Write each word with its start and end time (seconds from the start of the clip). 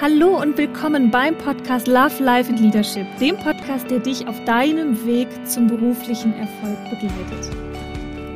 Hallo 0.00 0.40
und 0.40 0.56
willkommen 0.58 1.10
beim 1.10 1.36
Podcast 1.36 1.86
Love, 1.86 2.22
Life 2.22 2.50
and 2.50 2.58
Leadership, 2.60 3.06
dem 3.18 3.36
Podcast, 3.36 3.88
der 3.90 4.00
dich 4.00 4.26
auf 4.26 4.42
deinem 4.44 5.06
Weg 5.06 5.28
zum 5.46 5.68
beruflichen 5.68 6.32
Erfolg 6.34 6.78
begleitet. 6.90 7.50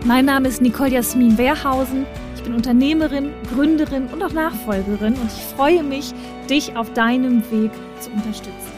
Mein 0.04 0.26
Name 0.26 0.48
ist 0.48 0.62
Nicole 0.62 0.90
Jasmin 0.90 1.36
Wehrhausen. 1.38 2.06
Ich 2.36 2.42
bin 2.42 2.54
Unternehmerin, 2.54 3.32
Gründerin 3.52 4.06
und 4.08 4.22
auch 4.22 4.32
Nachfolgerin 4.32 5.14
und 5.14 5.26
ich 5.26 5.42
freue 5.56 5.82
mich, 5.82 6.12
dich 6.48 6.76
auf 6.76 6.92
deinem 6.92 7.42
Weg 7.50 7.72
zu 8.00 8.10
unterstützen. 8.10 8.76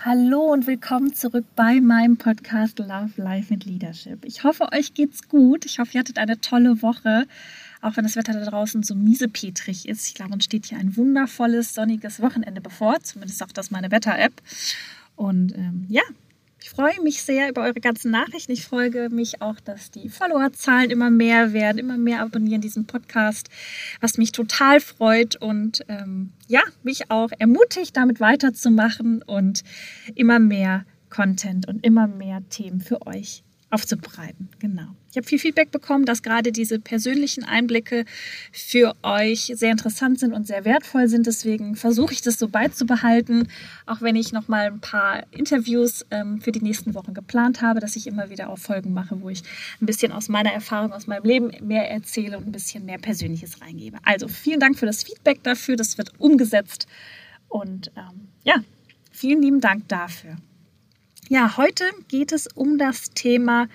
Hallo 0.00 0.52
und 0.52 0.68
willkommen 0.68 1.12
zurück 1.14 1.44
bei 1.56 1.80
meinem 1.80 2.16
Podcast 2.16 2.78
Love, 2.78 3.10
Life 3.16 3.52
and 3.52 3.64
Leadership. 3.64 4.24
Ich 4.24 4.44
hoffe, 4.44 4.68
euch 4.72 4.94
geht's 4.94 5.28
gut. 5.28 5.64
Ich 5.64 5.80
hoffe, 5.80 5.94
ihr 5.94 6.00
hattet 6.00 6.18
eine 6.18 6.40
tolle 6.40 6.80
Woche 6.80 7.26
auch 7.80 7.96
wenn 7.96 8.04
das 8.04 8.16
Wetter 8.16 8.32
da 8.32 8.44
draußen 8.44 8.82
so 8.82 8.94
miesepetrig 8.94 9.88
ist. 9.88 10.08
Ich 10.08 10.14
glaube, 10.14 10.32
uns 10.32 10.44
steht 10.44 10.66
hier 10.66 10.78
ein 10.78 10.96
wundervolles, 10.96 11.74
sonniges 11.74 12.20
Wochenende 12.20 12.60
bevor. 12.60 13.00
Zumindest 13.02 13.38
sagt 13.38 13.58
das 13.58 13.70
meine 13.70 13.90
Wetter-App. 13.90 14.34
Und 15.16 15.54
ähm, 15.54 15.86
ja, 15.88 16.02
ich 16.66 16.70
freue 16.70 17.00
mich 17.00 17.22
sehr 17.22 17.48
über 17.48 17.62
eure 17.62 17.80
ganzen 17.80 18.10
Nachrichten. 18.10 18.50
Ich 18.50 18.64
freue 18.64 19.08
mich 19.08 19.40
auch, 19.40 19.60
dass 19.60 19.92
die 19.92 20.08
Followerzahlen 20.08 20.90
immer 20.90 21.10
mehr 21.10 21.52
werden, 21.52 21.78
immer 21.78 21.96
mehr 21.96 22.22
abonnieren 22.22 22.60
diesen 22.60 22.86
Podcast, 22.86 23.48
was 24.00 24.18
mich 24.18 24.32
total 24.32 24.80
freut 24.80 25.36
und 25.36 25.84
ähm, 25.86 26.32
ja, 26.48 26.62
mich 26.82 27.10
auch 27.10 27.30
ermutigt, 27.38 27.96
damit 27.96 28.18
weiterzumachen 28.18 29.22
und 29.22 29.62
immer 30.16 30.40
mehr 30.40 30.84
Content 31.08 31.68
und 31.68 31.84
immer 31.84 32.08
mehr 32.08 32.42
Themen 32.50 32.80
für 32.80 33.06
euch 33.06 33.44
aufzubereiten. 33.70 34.48
Genau. 34.58 34.94
Ich 35.10 35.16
habe 35.16 35.26
viel 35.26 35.38
Feedback 35.38 35.70
bekommen, 35.70 36.04
dass 36.04 36.22
gerade 36.22 36.52
diese 36.52 36.78
persönlichen 36.78 37.42
Einblicke 37.42 38.04
für 38.52 38.94
euch 39.02 39.52
sehr 39.54 39.72
interessant 39.72 40.20
sind 40.20 40.32
und 40.32 40.46
sehr 40.46 40.64
wertvoll 40.64 41.08
sind. 41.08 41.26
Deswegen 41.26 41.74
versuche 41.74 42.12
ich 42.12 42.22
das 42.22 42.38
so 42.38 42.48
beizubehalten, 42.48 43.48
auch 43.86 44.02
wenn 44.02 44.14
ich 44.14 44.32
noch 44.32 44.46
mal 44.46 44.66
ein 44.66 44.80
paar 44.80 45.24
Interviews 45.32 46.06
ähm, 46.10 46.40
für 46.40 46.52
die 46.52 46.60
nächsten 46.60 46.94
Wochen 46.94 47.12
geplant 47.12 47.60
habe, 47.60 47.80
dass 47.80 47.96
ich 47.96 48.06
immer 48.06 48.30
wieder 48.30 48.50
auch 48.50 48.58
Folgen 48.58 48.92
mache, 48.92 49.20
wo 49.20 49.30
ich 49.30 49.42
ein 49.80 49.86
bisschen 49.86 50.12
aus 50.12 50.28
meiner 50.28 50.52
Erfahrung, 50.52 50.92
aus 50.92 51.06
meinem 51.06 51.24
Leben 51.24 51.50
mehr 51.66 51.90
erzähle 51.90 52.38
und 52.38 52.46
ein 52.46 52.52
bisschen 52.52 52.84
mehr 52.84 52.98
Persönliches 52.98 53.60
reingebe. 53.62 53.98
Also 54.04 54.28
vielen 54.28 54.60
Dank 54.60 54.78
für 54.78 54.86
das 54.86 55.02
Feedback 55.02 55.42
dafür. 55.42 55.76
Das 55.76 55.98
wird 55.98 56.12
umgesetzt 56.18 56.86
und 57.48 57.90
ähm, 57.96 58.28
ja, 58.44 58.56
vielen 59.10 59.42
lieben 59.42 59.60
Dank 59.60 59.88
dafür. 59.88 60.36
Ja, 61.28 61.56
heute 61.56 61.82
geht 62.06 62.30
es 62.30 62.46
um 62.46 62.78
das 62.78 63.10
Thema 63.10 63.68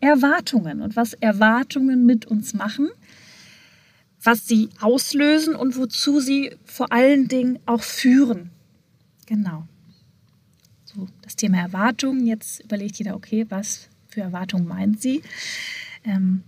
Erwartungen 0.00 0.80
und 0.80 0.96
was 0.96 1.12
Erwartungen 1.12 2.04
mit 2.04 2.26
uns 2.26 2.52
machen, 2.52 2.90
was 4.24 4.48
sie 4.48 4.70
auslösen 4.80 5.54
und 5.54 5.76
wozu 5.76 6.18
sie 6.18 6.56
vor 6.64 6.90
allen 6.90 7.28
Dingen 7.28 7.60
auch 7.64 7.82
führen. 7.82 8.50
Genau. 9.26 9.68
So, 10.84 11.06
das 11.22 11.36
Thema 11.36 11.58
Erwartungen. 11.58 12.26
Jetzt 12.26 12.64
überlegt 12.64 12.96
jeder, 12.96 13.14
okay, 13.14 13.46
was 13.50 13.88
für 14.08 14.22
Erwartungen 14.22 14.66
meint 14.66 15.00
sie? 15.00 15.22
Ähm, 16.02 16.42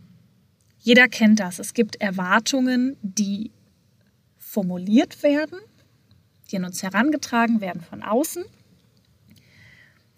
jeder 0.81 1.07
kennt 1.07 1.39
das. 1.39 1.61
Es 1.61 1.73
gibt 1.73 2.01
Erwartungen, 2.01 2.97
die 3.03 3.53
formuliert 4.39 5.23
werden, 5.23 5.61
die 6.51 6.57
an 6.57 6.65
uns 6.65 6.83
herangetragen 6.83 7.61
werden 7.61 7.81
von 7.81 8.03
außen 8.03 8.45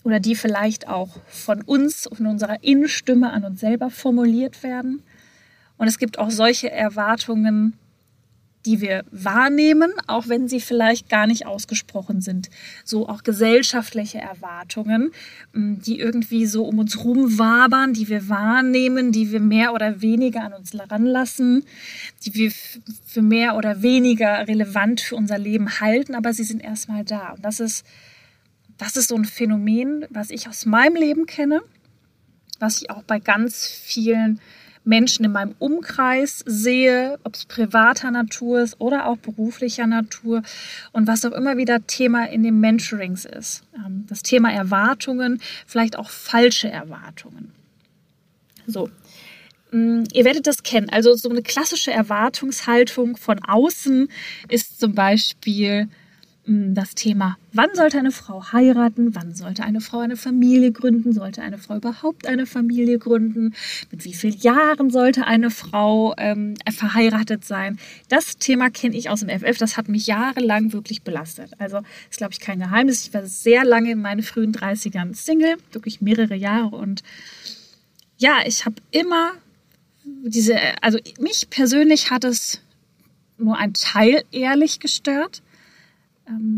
oder 0.03 0.21
die 0.21 0.35
vielleicht 0.35 0.89
auch 0.89 1.09
von 1.27 1.63
uns, 1.63 2.09
von 2.13 2.27
unserer 2.27 2.63
Innenstimme 2.63 3.31
an 3.33 3.45
uns 3.45 3.61
selber 3.61 3.91
formuliert 3.91 4.63
werden. 4.63 5.03
Und 5.77 5.89
es 5.89 5.99
gibt 5.99 6.19
auch 6.19 6.31
solche 6.31 6.71
Erwartungen, 6.71 7.75
die 8.67 8.81
wir 8.81 9.05
wahrnehmen, 9.11 9.93
auch 10.07 10.29
wenn 10.29 10.49
sie 10.49 10.61
vielleicht 10.61 11.09
gar 11.09 11.27
nicht 11.27 11.47
ausgesprochen 11.47 12.21
sind. 12.21 12.51
So 12.85 13.09
auch 13.09 13.23
gesellschaftliche 13.23 14.19
Erwartungen, 14.19 15.13
die 15.55 15.99
irgendwie 15.99 16.45
so 16.45 16.65
um 16.65 16.79
uns 16.79 17.03
rumwabern, 17.03 17.95
die 17.95 18.09
wir 18.09 18.29
wahrnehmen, 18.29 19.13
die 19.13 19.33
wir 19.33 19.41
mehr 19.41 19.73
oder 19.73 20.03
weniger 20.03 20.43
an 20.43 20.53
uns 20.53 20.73
ranlassen, 20.75 21.65
die 22.25 22.35
wir 22.35 22.53
für 23.07 23.23
mehr 23.23 23.57
oder 23.57 23.83
weniger 23.83 24.47
relevant 24.47 25.01
für 25.01 25.17
unser 25.17 25.39
Leben 25.39 25.81
halten, 25.81 26.15
aber 26.15 26.35
sie 26.35 26.45
sind 26.45 26.63
erstmal 26.63 27.05
da. 27.05 27.31
Und 27.31 27.45
das 27.45 27.61
ist 27.61 27.87
das 28.81 28.97
ist 28.97 29.09
so 29.09 29.15
ein 29.15 29.27
Phänomen, 29.27 30.07
was 30.09 30.31
ich 30.31 30.49
aus 30.49 30.65
meinem 30.65 30.97
Leben 30.97 31.27
kenne, 31.27 31.61
was 32.59 32.81
ich 32.81 32.91
auch 32.91 33.03
bei 33.03 33.19
ganz 33.19 33.67
vielen 33.67 34.41
Menschen 34.85 35.27
in 35.27 35.33
meinem 35.33 35.55
Umkreis 35.59 36.43
sehe, 36.47 37.19
ob 37.23 37.35
es 37.35 37.45
privater 37.45 38.11
Natur 38.11 38.63
ist 38.63 38.81
oder 38.81 39.07
auch 39.07 39.19
beruflicher 39.19 39.87
Natur 39.87 40.43
und 40.93 41.07
was 41.07 41.27
auch 41.27 41.33
immer 41.33 41.59
wieder 41.59 41.87
Thema 41.87 42.25
in 42.25 42.43
den 42.43 42.59
Mentorings 42.59 43.27
ist. 43.27 43.65
Ähm, 43.75 44.07
das 44.09 44.23
Thema 44.23 44.51
Erwartungen, 44.51 45.43
vielleicht 45.67 45.99
auch 45.99 46.09
falsche 46.09 46.71
Erwartungen. 46.71 47.53
So, 48.67 48.89
mm, 49.73 50.05
Ihr 50.15 50.25
werdet 50.25 50.47
das 50.47 50.63
kennen. 50.63 50.89
Also 50.89 51.15
so 51.15 51.29
eine 51.29 51.43
klassische 51.43 51.93
Erwartungshaltung 51.93 53.19
von 53.19 53.45
außen 53.45 54.09
ist 54.49 54.81
zum 54.81 54.95
Beispiel, 54.95 55.91
das 56.51 56.97
Thema, 56.97 57.37
wann 57.53 57.69
sollte 57.75 57.97
eine 57.99 58.11
Frau 58.11 58.53
heiraten, 58.53 59.15
wann 59.15 59.37
sollte 59.37 59.63
eine 59.63 59.81
Frau 59.81 60.01
eine 60.01 60.17
Familie 60.17 60.73
gründen, 60.73 61.13
sollte 61.13 61.43
eine 61.43 61.59
Frau 61.59 61.77
überhaupt 61.77 62.27
eine 62.27 62.45
Familie 62.45 62.99
gründen, 62.99 63.55
mit 63.93 64.05
wie 64.05 64.15
vielen 64.15 64.37
Jahren 64.37 64.91
sollte 64.91 65.29
eine 65.29 65.51
Frau 65.51 66.13
ähm, 66.19 66.55
verheiratet 66.69 67.45
sein. 67.45 67.79
Das 68.09 68.37
Thema 68.37 68.69
kenne 68.69 68.97
ich 68.97 69.11
aus 69.11 69.21
dem 69.21 69.29
FF, 69.29 69.59
das 69.59 69.77
hat 69.77 69.89
mich 69.89 70.09
jahrelang 70.09 70.73
wirklich 70.73 71.03
belastet. 71.03 71.53
Also 71.59 71.83
ist, 72.11 72.19
glaube 72.19 72.33
ich, 72.33 72.41
kein 72.41 72.59
Geheimnis. 72.59 73.07
Ich 73.07 73.15
war 73.15 73.25
sehr 73.27 73.65
lange 73.65 73.93
in 73.93 74.01
meinen 74.01 74.23
frühen 74.23 74.53
30ern 74.53 75.15
Single, 75.15 75.57
wirklich 75.71 76.01
mehrere 76.01 76.35
Jahre 76.35 76.75
und 76.75 77.05
ja, 78.19 78.39
ich 78.45 78.67
habe 78.67 78.77
immer 78.91 79.35
diese, 80.05 80.57
also 80.83 80.99
mich 81.21 81.49
persönlich 81.49 82.11
hat 82.11 82.25
es 82.25 82.61
nur 83.39 83.57
ein 83.57 83.73
Teil 83.73 84.25
ehrlich 84.33 84.81
gestört 84.81 85.43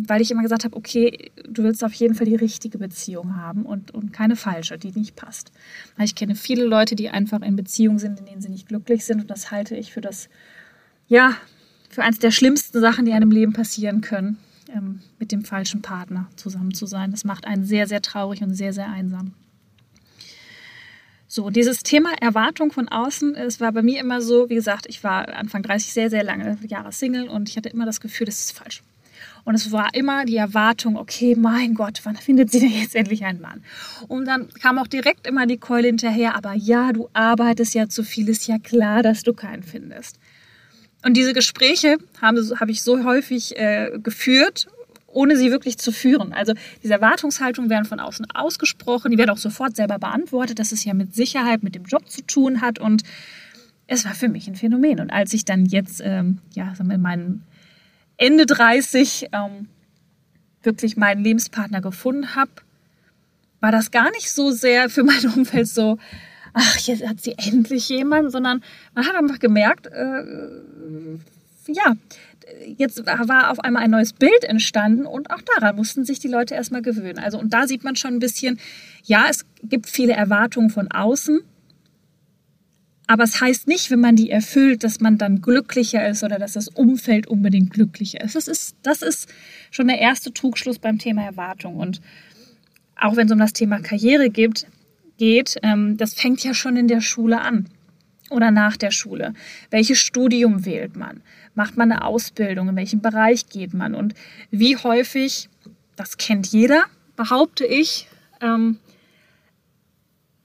weil 0.06 0.20
ich 0.20 0.30
immer 0.30 0.42
gesagt 0.42 0.64
habe, 0.64 0.76
okay, 0.76 1.30
du 1.48 1.62
willst 1.62 1.84
auf 1.84 1.94
jeden 1.94 2.14
Fall 2.14 2.26
die 2.26 2.36
richtige 2.36 2.78
Beziehung 2.78 3.36
haben 3.36 3.64
und, 3.64 3.92
und 3.92 4.12
keine 4.12 4.36
falsche, 4.36 4.78
die 4.78 4.92
nicht 4.92 5.16
passt. 5.16 5.52
Ich 5.98 6.14
kenne 6.14 6.34
viele 6.34 6.64
Leute, 6.64 6.94
die 6.94 7.08
einfach 7.10 7.40
in 7.42 7.56
Beziehungen 7.56 7.98
sind, 7.98 8.20
in 8.20 8.26
denen 8.26 8.42
sie 8.42 8.50
nicht 8.50 8.68
glücklich 8.68 9.04
sind 9.04 9.20
und 9.20 9.30
das 9.30 9.50
halte 9.50 9.76
ich 9.76 9.92
für 9.92 10.00
das, 10.00 10.28
ja, 11.08 11.36
für 11.88 12.02
eines 12.02 12.18
der 12.18 12.30
schlimmsten 12.30 12.80
Sachen, 12.80 13.04
die 13.04 13.12
einem 13.12 13.30
Leben 13.30 13.52
passieren 13.52 14.00
können, 14.00 14.38
ähm, 14.74 15.00
mit 15.18 15.32
dem 15.32 15.44
falschen 15.44 15.82
Partner 15.82 16.28
zusammen 16.36 16.74
zu 16.74 16.86
sein. 16.86 17.10
Das 17.10 17.24
macht 17.24 17.46
einen 17.46 17.64
sehr, 17.64 17.86
sehr 17.86 18.02
traurig 18.02 18.42
und 18.42 18.54
sehr, 18.54 18.72
sehr 18.72 18.88
einsam. 18.88 19.34
So, 21.28 21.48
dieses 21.48 21.82
Thema 21.82 22.10
Erwartung 22.20 22.72
von 22.72 22.88
außen, 22.88 23.34
es 23.36 23.58
war 23.58 23.72
bei 23.72 23.82
mir 23.82 24.00
immer 24.00 24.20
so, 24.20 24.50
wie 24.50 24.54
gesagt, 24.54 24.84
ich 24.86 25.02
war 25.02 25.28
Anfang 25.30 25.62
30 25.62 25.90
sehr, 25.90 26.10
sehr 26.10 26.22
lange 26.24 26.58
Jahre 26.68 26.92
Single 26.92 27.28
und 27.28 27.48
ich 27.48 27.56
hatte 27.56 27.70
immer 27.70 27.86
das 27.86 28.02
Gefühl, 28.02 28.26
das 28.26 28.40
ist 28.40 28.52
falsch. 28.52 28.82
Und 29.44 29.54
es 29.54 29.72
war 29.72 29.88
immer 29.94 30.24
die 30.24 30.36
Erwartung, 30.36 30.96
okay, 30.96 31.34
mein 31.36 31.74
Gott, 31.74 32.00
wann 32.04 32.16
findet 32.16 32.50
sie 32.50 32.60
denn 32.60 32.70
jetzt 32.70 32.94
endlich 32.94 33.24
einen 33.24 33.40
Mann? 33.40 33.62
Und 34.08 34.26
dann 34.26 34.48
kam 34.54 34.78
auch 34.78 34.86
direkt 34.86 35.26
immer 35.26 35.46
die 35.46 35.58
Keule 35.58 35.88
hinterher, 35.88 36.36
aber 36.36 36.54
ja, 36.54 36.92
du 36.92 37.08
arbeitest 37.12 37.74
ja 37.74 37.88
zu 37.88 38.04
viel, 38.04 38.28
ist 38.28 38.46
ja 38.46 38.58
klar, 38.58 39.02
dass 39.02 39.22
du 39.22 39.32
keinen 39.32 39.62
findest. 39.62 40.18
Und 41.04 41.16
diese 41.16 41.32
Gespräche 41.32 41.98
habe, 42.20 42.40
habe 42.60 42.70
ich 42.70 42.82
so 42.82 43.04
häufig 43.04 43.56
äh, 43.58 43.98
geführt, 44.02 44.68
ohne 45.08 45.36
sie 45.36 45.50
wirklich 45.50 45.78
zu 45.78 45.92
führen. 45.92 46.32
Also 46.32 46.54
diese 46.82 46.94
Erwartungshaltungen 46.94 47.70
werden 47.70 47.84
von 47.84 48.00
außen 48.00 48.26
ausgesprochen, 48.30 49.10
die 49.10 49.18
werden 49.18 49.30
auch 49.30 49.38
sofort 49.38 49.76
selber 49.76 49.98
beantwortet, 49.98 50.58
dass 50.58 50.72
es 50.72 50.84
ja 50.84 50.94
mit 50.94 51.14
Sicherheit 51.14 51.62
mit 51.62 51.74
dem 51.74 51.84
Job 51.84 52.08
zu 52.08 52.22
tun 52.22 52.60
hat 52.60 52.78
und 52.78 53.02
es 53.86 54.04
war 54.04 54.14
für 54.14 54.28
mich 54.28 54.48
ein 54.48 54.56
Phänomen. 54.56 55.00
Und 55.00 55.10
als 55.10 55.32
ich 55.34 55.44
dann 55.44 55.66
jetzt, 55.66 56.00
ähm, 56.02 56.38
ja, 56.54 56.72
in 56.78 57.00
meinem 57.00 57.42
Ende 58.22 58.46
30 58.46 59.30
ähm, 59.32 59.66
wirklich 60.62 60.96
meinen 60.96 61.24
Lebenspartner 61.24 61.80
gefunden 61.80 62.36
habe, 62.36 62.52
war 63.58 63.72
das 63.72 63.90
gar 63.90 64.12
nicht 64.12 64.30
so 64.30 64.52
sehr 64.52 64.88
für 64.88 65.02
mein 65.02 65.26
Umfeld 65.36 65.66
so, 65.66 65.98
ach, 66.52 66.78
jetzt 66.78 67.04
hat 67.04 67.20
sie 67.20 67.34
endlich 67.36 67.88
jemanden, 67.88 68.30
sondern 68.30 68.62
man 68.94 69.06
hat 69.08 69.16
einfach 69.16 69.40
gemerkt, 69.40 69.88
äh, 69.88 70.22
ja, 71.66 71.96
jetzt 72.76 73.04
war 73.04 73.50
auf 73.50 73.58
einmal 73.58 73.82
ein 73.82 73.90
neues 73.90 74.12
Bild 74.12 74.44
entstanden 74.44 75.04
und 75.04 75.32
auch 75.32 75.42
daran 75.56 75.74
mussten 75.74 76.04
sich 76.04 76.20
die 76.20 76.28
Leute 76.28 76.54
erstmal 76.54 76.82
gewöhnen. 76.82 77.18
Also, 77.18 77.40
und 77.40 77.52
da 77.52 77.66
sieht 77.66 77.82
man 77.82 77.96
schon 77.96 78.14
ein 78.14 78.20
bisschen, 78.20 78.60
ja, 79.02 79.26
es 79.28 79.44
gibt 79.64 79.88
viele 79.88 80.12
Erwartungen 80.12 80.70
von 80.70 80.92
außen, 80.92 81.40
aber 83.12 83.24
es 83.24 83.42
heißt 83.42 83.68
nicht, 83.68 83.90
wenn 83.90 84.00
man 84.00 84.16
die 84.16 84.30
erfüllt, 84.30 84.84
dass 84.84 85.00
man 85.00 85.18
dann 85.18 85.42
glücklicher 85.42 86.08
ist 86.08 86.24
oder 86.24 86.38
dass 86.38 86.54
das 86.54 86.68
Umfeld 86.68 87.26
unbedingt 87.26 87.70
glücklicher 87.70 88.22
ist. 88.22 88.36
Das 88.36 88.48
ist, 88.48 88.74
das 88.82 89.02
ist 89.02 89.28
schon 89.70 89.88
der 89.88 89.98
erste 89.98 90.32
Trugschluss 90.32 90.78
beim 90.78 90.96
Thema 90.98 91.22
Erwartung. 91.22 91.76
Und 91.76 92.00
auch 92.96 93.14
wenn 93.14 93.26
es 93.26 93.32
um 93.32 93.38
das 93.38 93.52
Thema 93.52 93.80
Karriere 93.80 94.30
geht, 94.30 94.66
geht 95.18 95.58
ähm, 95.62 95.98
das 95.98 96.14
fängt 96.14 96.42
ja 96.42 96.54
schon 96.54 96.78
in 96.78 96.88
der 96.88 97.02
Schule 97.02 97.42
an. 97.42 97.68
oder 98.30 98.50
nach 98.50 98.78
der 98.78 98.92
Schule? 98.92 99.34
Welches 99.68 99.98
Studium 99.98 100.64
wählt 100.64 100.96
man? 100.96 101.20
Macht 101.54 101.76
man 101.76 101.92
eine 101.92 102.06
Ausbildung? 102.06 102.70
In 102.70 102.76
welchem 102.76 103.02
Bereich 103.02 103.46
geht 103.46 103.74
man? 103.74 103.94
Und 103.94 104.14
wie 104.50 104.78
häufig, 104.78 105.50
das 105.96 106.16
kennt 106.16 106.46
jeder, 106.46 106.84
behaupte 107.14 107.66
ich, 107.66 108.08
ähm, 108.40 108.78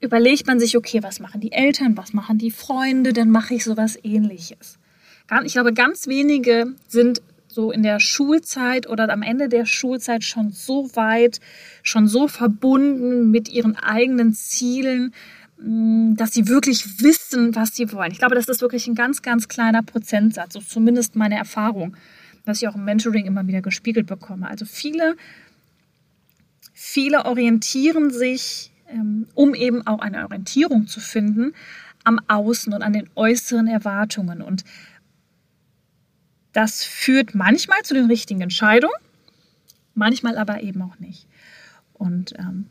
überlegt 0.00 0.46
man 0.46 0.60
sich, 0.60 0.76
okay, 0.76 1.02
was 1.02 1.20
machen 1.20 1.40
die 1.40 1.52
Eltern, 1.52 1.96
was 1.96 2.12
machen 2.12 2.38
die 2.38 2.50
Freunde, 2.50 3.12
dann 3.12 3.30
mache 3.30 3.54
ich 3.54 3.64
sowas 3.64 3.98
ähnliches. 4.02 4.78
Ich 5.44 5.52
glaube, 5.52 5.74
ganz 5.74 6.06
wenige 6.06 6.74
sind 6.86 7.20
so 7.48 7.72
in 7.72 7.82
der 7.82 7.98
Schulzeit 7.98 8.88
oder 8.88 9.10
am 9.10 9.22
Ende 9.22 9.48
der 9.48 9.66
Schulzeit 9.66 10.22
schon 10.22 10.50
so 10.50 10.94
weit, 10.94 11.40
schon 11.82 12.06
so 12.06 12.28
verbunden 12.28 13.30
mit 13.30 13.48
ihren 13.48 13.76
eigenen 13.76 14.32
Zielen, 14.32 15.12
mm, 15.60 16.14
dass 16.14 16.32
sie 16.32 16.48
wirklich 16.48 17.02
wissen, 17.02 17.54
was 17.56 17.74
sie 17.74 17.92
wollen. 17.92 18.12
Ich 18.12 18.18
glaube, 18.18 18.36
das 18.36 18.48
ist 18.48 18.60
wirklich 18.60 18.86
ein 18.86 18.94
ganz, 18.94 19.22
ganz 19.22 19.48
kleiner 19.48 19.82
Prozentsatz, 19.82 20.54
so 20.54 20.60
zumindest 20.60 21.16
meine 21.16 21.36
Erfahrung, 21.36 21.96
was 22.44 22.62
ich 22.62 22.68
auch 22.68 22.76
im 22.76 22.84
Mentoring 22.84 23.26
immer 23.26 23.46
wieder 23.46 23.60
gespiegelt 23.60 24.06
bekomme. 24.06 24.48
Also 24.48 24.64
viele, 24.64 25.16
viele 26.72 27.24
orientieren 27.24 28.10
sich, 28.10 28.70
um 29.34 29.54
eben 29.54 29.86
auch 29.86 30.00
eine 30.00 30.24
Orientierung 30.24 30.86
zu 30.86 31.00
finden, 31.00 31.52
am 32.04 32.20
Außen 32.28 32.72
und 32.72 32.82
an 32.82 32.92
den 32.92 33.10
äußeren 33.14 33.66
Erwartungen. 33.66 34.42
Und 34.42 34.64
das 36.52 36.84
führt 36.84 37.34
manchmal 37.34 37.82
zu 37.82 37.94
den 37.94 38.06
richtigen 38.06 38.40
Entscheidungen, 38.40 38.94
manchmal 39.94 40.38
aber 40.38 40.62
eben 40.62 40.82
auch 40.82 40.98
nicht. 40.98 41.26
Und 41.92 42.34
ähm, 42.38 42.66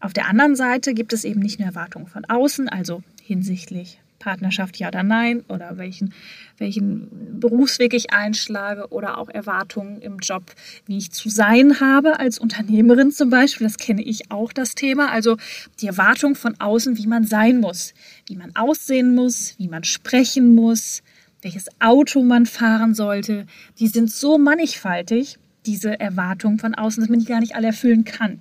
auf 0.00 0.12
der 0.12 0.28
anderen 0.28 0.56
Seite 0.56 0.94
gibt 0.94 1.12
es 1.12 1.24
eben 1.24 1.40
nicht 1.40 1.58
nur 1.58 1.68
Erwartungen 1.68 2.06
von 2.06 2.24
außen, 2.24 2.68
also 2.68 3.02
hinsichtlich 3.22 4.00
Partnerschaft 4.26 4.76
ja 4.78 4.88
oder 4.88 5.04
nein 5.04 5.44
oder 5.46 5.78
welchen, 5.78 6.12
welchen 6.58 7.38
Berufsweg 7.38 7.94
ich 7.94 8.12
einschlage 8.12 8.88
oder 8.88 9.18
auch 9.18 9.28
Erwartungen 9.28 10.02
im 10.02 10.18
Job, 10.18 10.42
wie 10.84 10.98
ich 10.98 11.12
zu 11.12 11.28
sein 11.28 11.78
habe 11.78 12.18
als 12.18 12.40
Unternehmerin 12.40 13.12
zum 13.12 13.30
Beispiel. 13.30 13.68
Das 13.68 13.76
kenne 13.76 14.02
ich 14.02 14.32
auch 14.32 14.52
das 14.52 14.74
Thema. 14.74 15.12
Also 15.12 15.36
die 15.80 15.86
Erwartung 15.86 16.34
von 16.34 16.58
außen, 16.58 16.98
wie 16.98 17.06
man 17.06 17.24
sein 17.24 17.60
muss, 17.60 17.94
wie 18.26 18.34
man 18.34 18.50
aussehen 18.56 19.14
muss, 19.14 19.54
wie 19.58 19.68
man 19.68 19.84
sprechen 19.84 20.56
muss, 20.56 21.04
welches 21.42 21.66
Auto 21.78 22.24
man 22.24 22.46
fahren 22.46 22.94
sollte, 22.94 23.46
die 23.78 23.86
sind 23.86 24.10
so 24.10 24.38
mannigfaltig, 24.38 25.38
diese 25.66 26.00
Erwartungen 26.00 26.58
von 26.58 26.74
außen, 26.74 27.00
dass 27.00 27.10
man 27.10 27.20
die 27.20 27.26
gar 27.26 27.38
nicht 27.38 27.54
alle 27.54 27.68
erfüllen 27.68 28.04
kann. 28.04 28.40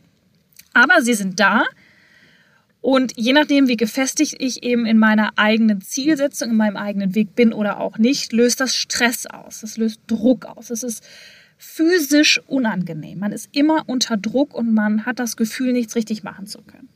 Aber 0.73 1.03
sie 1.03 1.13
sind 1.13 1.39
da. 1.39 1.63
Und 2.85 3.13
je 3.17 3.33
nachdem, 3.33 3.67
wie 3.67 3.77
gefestigt 3.77 4.35
ich 4.37 4.61
eben 4.61 4.85
in 4.85 4.99
meiner 4.99 5.39
eigenen 5.39 5.81
Zielsetzung, 5.81 6.51
in 6.51 6.55
meinem 6.55 6.77
eigenen 6.77 7.15
Weg 7.15 7.33
bin 7.33 7.51
oder 7.51 7.79
auch 7.79 7.97
nicht, 7.97 8.31
löst 8.31 8.59
das 8.59 8.75
Stress 8.75 9.25
aus. 9.25 9.61
Das 9.61 9.77
löst 9.77 10.01
Druck 10.05 10.45
aus. 10.45 10.69
Es 10.69 10.83
ist 10.83 11.03
physisch 11.57 12.39
unangenehm. 12.45 13.17
Man 13.17 13.31
ist 13.31 13.49
immer 13.53 13.85
unter 13.87 14.17
Druck 14.17 14.53
und 14.53 14.71
man 14.71 15.07
hat 15.07 15.17
das 15.17 15.35
Gefühl, 15.35 15.73
nichts 15.73 15.95
richtig 15.95 16.21
machen 16.21 16.45
zu 16.45 16.61
können. 16.61 16.87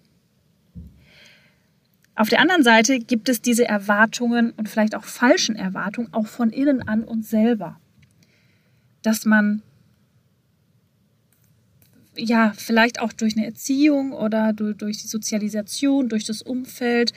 Auf 2.14 2.30
der 2.30 2.40
anderen 2.40 2.62
Seite 2.62 3.00
gibt 3.00 3.28
es 3.28 3.42
diese 3.42 3.68
Erwartungen 3.68 4.52
und 4.52 4.70
vielleicht 4.70 4.94
auch 4.94 5.06
falschen 5.06 5.56
Erwartungen 5.56 6.14
auch 6.14 6.28
von 6.28 6.52
innen 6.52 6.88
an 6.88 7.04
uns 7.04 7.32
selber. 7.32 7.80
Dass 9.02 9.26
man 9.26 9.64
ja 12.20 12.54
vielleicht 12.56 13.00
auch 13.00 13.14
durch 13.14 13.36
eine 13.36 13.46
Erziehung 13.46 14.12
oder 14.12 14.54
durch 14.54 14.98
die 14.98 15.08
Sozialisation, 15.08 16.10
durch 16.10 16.26
das 16.26 16.42
Umfeld 16.42 17.14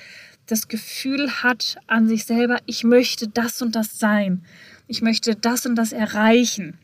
das 0.46 0.69
Gefühl 0.69 1.31
hat 1.43 1.76
an 1.87 2.08
sich 2.08 2.25
selber, 2.25 2.58
ich 2.66 2.84
möchte 2.84 3.28
das 3.28 3.62
und 3.62 3.76
das 3.76 3.99
sein. 3.99 4.44
Ich 4.88 5.02
möchte 5.02 5.37
das 5.37 5.66
und 5.66 5.76
das 5.76 5.93
erreichen. 5.93 6.78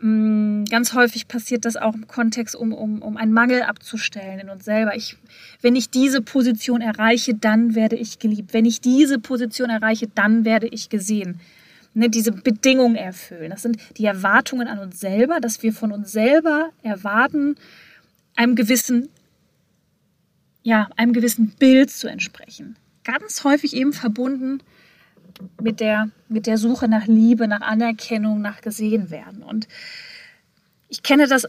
Mm, 0.00 0.64
ganz 0.64 0.94
häufig 0.94 1.26
passiert 1.26 1.64
das 1.64 1.76
auch 1.76 1.94
im 1.94 2.06
Kontext, 2.06 2.54
um, 2.54 2.72
um, 2.72 3.02
um 3.02 3.16
einen 3.16 3.32
Mangel 3.32 3.62
abzustellen 3.62 4.38
in 4.38 4.48
uns 4.48 4.64
selber. 4.64 4.94
Ich, 4.94 5.16
wenn 5.60 5.74
ich 5.74 5.90
diese 5.90 6.22
Position 6.22 6.80
erreiche, 6.80 7.34
dann 7.34 7.74
werde 7.74 7.96
ich 7.96 8.20
geliebt. 8.20 8.52
Wenn 8.52 8.64
ich 8.64 8.80
diese 8.80 9.18
Position 9.18 9.70
erreiche, 9.70 10.06
dann 10.14 10.44
werde 10.44 10.68
ich 10.68 10.88
gesehen. 10.88 11.40
Ne, 11.98 12.08
diese 12.08 12.30
Bedingungen 12.30 12.94
erfüllen. 12.94 13.50
Das 13.50 13.62
sind 13.62 13.76
die 13.96 14.04
Erwartungen 14.04 14.68
an 14.68 14.78
uns 14.78 15.00
selber, 15.00 15.40
dass 15.40 15.64
wir 15.64 15.72
von 15.72 15.90
uns 15.90 16.12
selber 16.12 16.70
erwarten, 16.84 17.56
einem 18.36 18.54
gewissen, 18.54 19.08
ja, 20.62 20.88
einem 20.94 21.12
gewissen 21.12 21.56
Bild 21.58 21.90
zu 21.90 22.06
entsprechen. 22.06 22.76
Ganz 23.02 23.42
häufig 23.42 23.74
eben 23.74 23.92
verbunden 23.92 24.62
mit 25.60 25.80
der, 25.80 26.10
mit 26.28 26.46
der 26.46 26.56
Suche 26.56 26.86
nach 26.86 27.08
Liebe, 27.08 27.48
nach 27.48 27.62
Anerkennung, 27.62 28.40
nach 28.40 28.60
gesehen 28.60 29.10
werden. 29.10 29.42
Und 29.42 29.66
ich 30.88 31.02
kenne 31.02 31.26
das, 31.26 31.48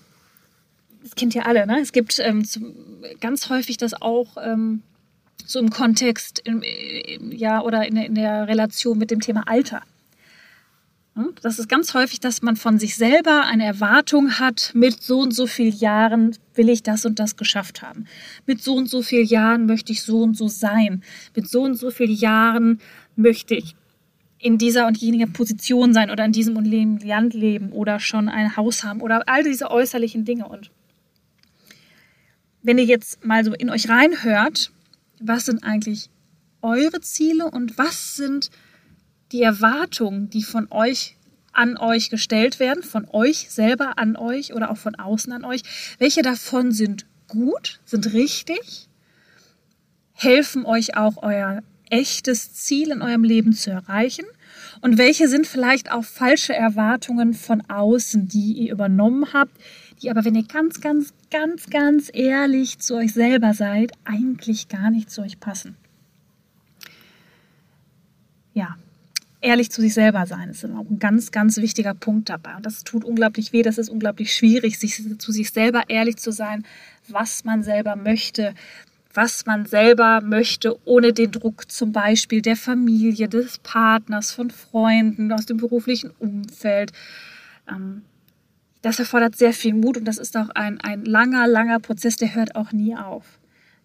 das 1.04 1.16
kennt 1.16 1.36
ihr 1.36 1.46
alle, 1.46 1.68
ne? 1.68 1.80
Es 1.80 1.92
gibt 1.92 2.18
ähm, 2.18 2.44
zum, 2.44 2.74
ganz 3.22 3.52
häufig 3.52 3.78
das 3.78 4.02
auch 4.02 4.36
ähm, 4.44 4.82
so 5.46 5.60
im 5.60 5.70
Kontext, 5.70 6.42
im, 6.44 6.64
im, 6.64 7.32
ja, 7.34 7.62
oder 7.62 7.88
in, 7.88 7.98
in 7.98 8.16
der 8.16 8.48
Relation 8.48 8.98
mit 8.98 9.12
dem 9.12 9.20
Thema 9.20 9.44
Alter. 9.46 9.84
Das 11.42 11.60
ist 11.60 11.68
ganz 11.68 11.94
häufig, 11.94 12.20
dass 12.20 12.42
man 12.42 12.56
von 12.56 12.80
sich 12.80 12.96
selber 12.96 13.46
eine 13.46 13.66
Erwartung 13.66 14.40
hat, 14.40 14.72
mit 14.74 15.04
so 15.04 15.20
und 15.20 15.32
so 15.32 15.48
vielen 15.48 15.76
Jahren 15.76 16.38
will 16.56 16.70
ich 16.70 16.82
das 16.84 17.06
und 17.06 17.20
das 17.20 17.36
geschafft 17.36 17.82
haben. 17.82 18.06
Mit 18.46 18.62
so 18.62 18.76
und 18.76 18.90
so 18.90 19.02
vielen 19.02 19.26
Jahren 19.26 19.66
möchte 19.66 19.92
ich 19.92 20.04
so 20.04 20.22
und 20.22 20.38
so 20.38 20.48
sein. 20.48 21.04
Mit 21.36 21.50
so 21.50 21.64
und 21.64 21.76
so 21.76 21.92
vielen 21.92 22.14
Jahren 22.14 22.80
möchte 23.16 23.56
ich 23.56 23.76
in 24.38 24.58
dieser 24.58 24.88
und 24.88 24.98
jeniger 24.98 25.28
Position 25.28 25.94
sein 25.94 26.10
oder 26.10 26.24
in 26.24 26.32
diesem 26.32 26.56
und 26.56 26.66
Land 27.04 27.34
leben 27.34 27.72
oder 27.72 28.00
schon 28.00 28.30
ein 28.30 28.56
Haus 28.56 28.84
haben 28.84 29.02
oder 29.02 29.28
all 29.28 29.44
diese 29.44 29.70
äußerlichen 29.70 30.24
Dinge. 30.24 30.48
Und 30.48 30.72
wenn 32.64 32.78
ihr 32.78 32.86
jetzt 32.86 33.26
mal 33.26 33.44
so 33.44 33.54
in 33.54 33.70
euch 33.70 33.90
reinhört, 33.90 34.72
was 35.20 35.46
sind 35.46 35.64
eigentlich 35.64 36.10
eure 36.62 37.02
Ziele 37.02 37.52
und 37.52 37.78
was 37.78 38.16
sind 38.16 38.50
die 39.32 39.42
Erwartungen, 39.42 40.30
die 40.30 40.44
von 40.44 40.68
euch 40.72 41.16
an 41.52 41.78
euch 41.78 42.10
gestellt 42.10 42.60
werden, 42.60 42.84
von 42.84 43.08
euch 43.12 43.50
selber 43.50 43.98
an 43.98 44.16
euch 44.16 44.54
oder 44.54 44.72
auch 44.72 44.78
von 44.78 44.96
außen 44.96 45.34
an 45.34 45.46
euch, 45.46 45.62
welche 45.98 46.22
davon 46.22 46.72
sind 46.72 47.06
gut, 47.28 47.80
sind 47.86 48.14
richtig, 48.14 48.88
helfen 50.14 50.66
euch 50.66 50.96
auch 50.96 51.22
euer 51.24 51.62
echtes 51.90 52.54
Ziel 52.54 52.92
in 52.92 53.02
eurem 53.02 53.24
Leben 53.24 53.54
zu 53.54 53.72
erreichen? 53.72 54.26
Und 54.82 54.98
welche 54.98 55.28
sind 55.28 55.48
vielleicht 55.48 55.92
auch 55.92 56.04
falsche 56.04 56.54
Erwartungen 56.54 57.34
von 57.34 57.62
außen, 57.70 58.28
die 58.28 58.54
ihr 58.54 58.72
übernommen 58.72 59.34
habt, 59.34 59.52
die 60.02 60.10
aber, 60.10 60.24
wenn 60.24 60.36
ihr 60.36 60.44
ganz, 60.44 60.80
ganz, 60.80 61.14
ganz, 61.30 61.70
ganz 61.70 62.10
ehrlich 62.14 62.80
zu 62.80 62.96
euch 62.96 63.14
selber 63.14 63.54
seid, 63.54 63.92
eigentlich 64.06 64.70
gar 64.70 64.92
nicht 64.92 65.12
zu 65.12 65.22
euch 65.22 65.40
passen? 65.40 65.76
Ja, 68.54 68.78
ehrlich 69.42 69.72
zu 69.72 69.82
sich 69.82 69.94
selber 69.94 70.26
sein 70.26 70.50
ist 70.50 70.66
auch 70.66 70.90
ein 70.90 71.00
ganz, 71.00 71.32
ganz 71.32 71.58
wichtiger 71.58 71.94
Punkt 71.94 72.30
dabei. 72.30 72.56
Und 72.56 72.66
das 72.66 72.84
tut 72.84 73.04
unglaublich 73.04 73.54
weh, 73.54 73.62
das 73.62 73.78
ist 73.78 73.90
unglaublich 73.90 74.36
schwierig, 74.36 74.80
sich 74.80 75.02
zu 75.18 75.32
sich 75.32 75.52
selber 75.52 75.84
ehrlich 75.88 76.18
zu 76.18 76.32
sein, 76.32 76.66
was 77.08 77.46
man 77.46 77.64
selber 77.64 77.96
möchte, 77.96 78.54
was 79.14 79.46
man 79.46 79.66
selber 79.66 80.22
möchte, 80.22 80.78
ohne 80.86 81.14
den 81.14 81.32
Druck 81.32 81.72
zum 81.72 81.92
Beispiel 81.92 82.42
der 82.42 82.56
Familie, 82.56 83.28
des 83.28 83.58
Partners, 83.60 84.32
von 84.32 84.52
Freunden, 84.52 85.32
aus 85.32 85.46
dem 85.46 85.58
beruflichen 85.58 86.12
Umfeld. 86.20 86.92
Ähm, 87.70 88.04
das 88.82 89.00
erfordert 89.00 89.36
sehr 89.36 89.54
viel 89.54 89.74
Mut 89.74 89.98
und 89.98 90.06
das 90.06 90.18
ist 90.18 90.38
auch 90.38 90.50
ein, 90.50 90.80
ein 90.82 91.04
langer, 91.04 91.48
langer 91.48 91.80
Prozess, 91.80 92.16
der 92.16 92.34
hört 92.36 92.56
auch 92.56 92.72
nie 92.72 92.96
auf. 92.96 93.39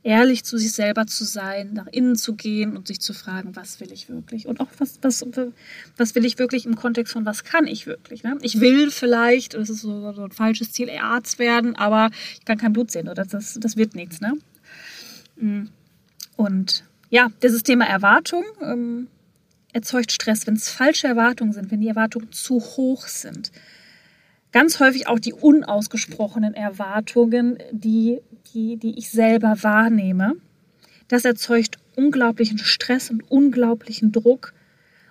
Ehrlich 0.04 0.44
zu 0.44 0.58
sich 0.58 0.72
selber 0.72 1.06
zu 1.06 1.24
sein, 1.24 1.72
nach 1.72 1.86
innen 1.86 2.14
zu 2.14 2.34
gehen 2.34 2.76
und 2.76 2.86
sich 2.86 3.00
zu 3.00 3.14
fragen, 3.14 3.56
was 3.56 3.80
will 3.80 3.90
ich 3.90 4.08
wirklich? 4.08 4.46
Und 4.46 4.60
auch 4.60 4.68
was, 4.78 4.98
was, 5.02 5.24
was 5.96 6.14
will 6.14 6.24
ich 6.24 6.38
wirklich 6.38 6.66
im 6.66 6.76
Kontext 6.76 7.14
von, 7.14 7.24
was 7.24 7.42
kann 7.42 7.66
ich 7.66 7.86
wirklich? 7.86 8.22
Ne? 8.22 8.38
Ich 8.42 8.60
will 8.60 8.90
vielleicht, 8.90 9.54
das 9.54 9.70
ist 9.70 9.80
so, 9.80 10.12
so 10.12 10.24
ein 10.24 10.30
falsches 10.30 10.72
Ziel, 10.72 10.90
Arzt 10.90 11.38
werden, 11.38 11.74
aber 11.74 12.10
ich 12.38 12.44
kann 12.44 12.58
kein 12.58 12.72
Blut 12.72 12.90
sehen 12.90 13.08
oder 13.08 13.24
das, 13.24 13.58
das 13.58 13.76
wird 13.76 13.94
nichts. 13.94 14.20
Ne? 14.20 14.34
Mm. 15.36 15.68
Und 16.36 16.84
ja, 17.10 17.30
dieses 17.42 17.62
Thema 17.62 17.86
Erwartung 17.86 18.44
ähm, 18.60 19.08
erzeugt 19.72 20.12
Stress, 20.12 20.46
wenn 20.46 20.54
es 20.54 20.68
falsche 20.68 21.06
Erwartungen 21.06 21.52
sind, 21.52 21.70
wenn 21.70 21.80
die 21.80 21.88
Erwartungen 21.88 22.30
zu 22.32 22.60
hoch 22.60 23.08
sind. 23.08 23.50
Ganz 24.54 24.78
häufig 24.78 25.08
auch 25.08 25.18
die 25.18 25.32
unausgesprochenen 25.32 26.54
Erwartungen, 26.54 27.58
die, 27.72 28.20
die, 28.54 28.76
die 28.76 28.96
ich 28.96 29.10
selber 29.10 29.56
wahrnehme. 29.62 30.36
Das 31.08 31.24
erzeugt 31.24 31.78
unglaublichen 31.96 32.58
Stress 32.58 33.10
und 33.10 33.28
unglaublichen 33.28 34.12
Druck. 34.12 34.54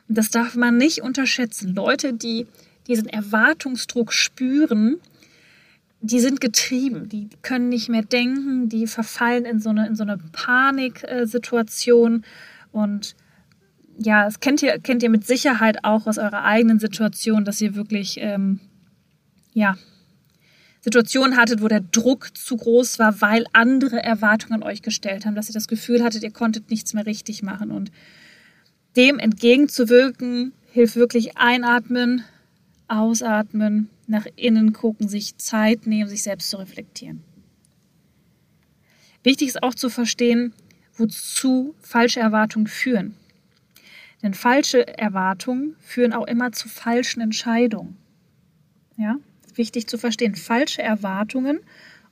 Und 0.08 0.18
das 0.18 0.30
darf 0.30 0.56
man 0.56 0.78
nicht 0.78 1.02
unterschätzen. 1.02 1.76
Leute, 1.76 2.14
die 2.14 2.48
diesen 2.88 3.10
Erwartungsdruck 3.10 4.14
spüren, 4.14 4.96
die 6.00 6.22
sind 6.22 6.40
getrieben, 6.40 7.10
die 7.10 7.28
können 7.42 7.68
nicht 7.68 7.90
mehr 7.90 8.04
denken, 8.04 8.70
die 8.70 8.88
verfallen 8.88 9.44
in 9.44 9.60
so 9.60 9.72
eine, 9.72 9.88
in 9.88 9.98
so 9.98 10.04
eine 10.04 10.20
Paniksituation 10.32 12.24
und 12.72 13.18
ja, 13.98 14.24
das 14.24 14.40
kennt 14.40 14.64
ihr, 14.64 14.80
kennt 14.80 15.04
ihr 15.04 15.10
mit 15.10 15.28
Sicherheit 15.28 15.84
auch 15.84 16.08
aus 16.08 16.18
eurer 16.18 16.46
eigenen 16.46 16.80
Situation, 16.80 17.44
dass 17.44 17.60
ihr 17.60 17.76
wirklich, 17.76 18.18
ähm, 18.22 18.62
ja, 19.53 19.77
Situationen 20.81 21.38
hattet, 21.38 21.62
wo 21.62 21.69
der 21.69 21.79
Druck 21.79 22.36
zu 22.36 22.57
groß 22.57 23.00
war, 23.00 23.22
weil 23.22 23.45
andere 23.53 24.03
Erwartungen 24.03 24.62
an 24.62 24.63
euch 24.63 24.81
gestellt 24.81 25.25
haben, 25.25 25.33
dass 25.36 25.50
ihr 25.50 25.53
das 25.53 25.69
Gefühl 25.69 26.03
hattet, 26.03 26.24
ihr 26.24 26.31
konntet 26.31 26.69
nichts 26.69 26.93
mehr 26.93 27.05
richtig 27.05 27.41
machen. 27.41 27.72
Und 27.72 27.89
dem 28.98 29.17
entgegenzuwirken, 29.17 30.51
hilft 30.72 30.98
wirklich 30.98 31.38
einatmen, 31.38 32.25
ausatmen, 32.89 33.89
nach 34.07 34.25
innen 34.36 34.74
gucken, 34.74 35.07
sich 35.07 35.38
Zeit 35.38 35.88
nehmen, 35.88 36.10
sich 36.10 36.24
selbst 36.24 36.50
zu 36.50 36.57
reflektieren. 36.57 37.24
Wichtig 39.24 39.48
ist 39.48 39.63
auch 39.63 39.74
zu 39.74 39.89
verstehen, 39.89 40.53
wozu 40.95 41.75
falsche 41.79 42.19
Erwartungen 42.19 42.67
führen. 42.67 43.15
Denn 44.22 44.33
falsche 44.33 44.86
Erwartungen 44.98 45.77
führen 45.79 46.12
auch 46.12 46.27
immer 46.27 46.51
zu 46.51 46.67
falschen 46.67 47.22
Entscheidungen. 47.22 47.95
Ja? 48.98 49.17
Wichtig 49.57 49.88
zu 49.88 49.98
verstehen. 49.98 50.36
Falsche 50.36 50.81
Erwartungen, 50.81 51.60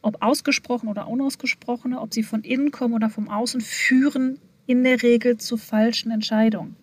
ob 0.02 0.22
ausgesprochen 0.22 0.90
oder 0.90 1.08
unausgesprochene, 1.08 2.00
ob 2.00 2.14
sie 2.14 2.24
von 2.24 2.44
innen 2.44 2.72
kommen 2.72 2.94
oder 2.94 3.10
vom 3.10 3.30
Außen, 3.30 3.62
führen 3.62 4.40
in 4.66 4.84
der 4.84 5.02
Regel 5.04 5.38
zu 5.38 5.58
falschen 5.58 6.12
Entscheidungen. 6.12 6.76